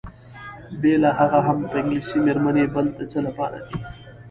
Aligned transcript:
بېله 0.81 1.09
هغه 1.19 1.39
هم 1.47 1.59
انګلیسۍ 1.77 2.17
میرمنې 2.25 2.63
بل 2.73 2.85
د 2.97 2.99
څه 3.11 3.19
لپاره 3.27 3.57
دي؟ 3.65 3.75